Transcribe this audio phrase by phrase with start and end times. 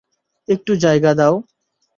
[0.47, 1.35] একটু জায়গা দাও।